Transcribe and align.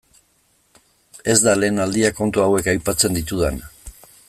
Ez 1.33 1.35
da 1.47 1.53
lehen 1.59 1.83
aldia 1.85 2.11
kontu 2.21 2.43
hauek 2.47 2.71
aipatzen 2.75 3.21
ditudana. 3.21 3.71